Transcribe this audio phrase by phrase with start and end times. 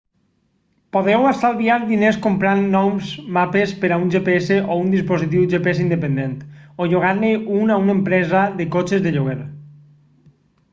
[0.95, 6.35] podeu estalviar diners comprant nous mapes per a un gps o un dispositiu gps independent
[6.81, 7.31] o llogar-ne
[7.61, 9.41] un a una empresa de cotxes de lloguer